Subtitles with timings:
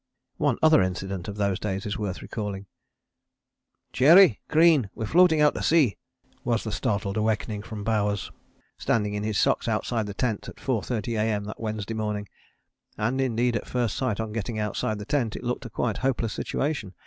[0.37, 2.65] One other incident of those days is worth recalling.
[3.93, 5.95] "Cherry, Crean, we're floating out to sea,"
[6.43, 8.31] was the startling awakening from Bowers,
[8.79, 11.43] standing in his socks outside the tent at 4.30 A.M.
[11.43, 12.27] that Wednesday morning.
[12.97, 16.33] And indeed at first sight on getting outside the tent it looked a quite hopeless
[16.33, 16.95] situation.